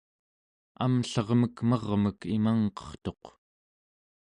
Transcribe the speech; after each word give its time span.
amllermek 0.83 1.57
mermek 1.69 2.21
imangqertuq 2.35 3.23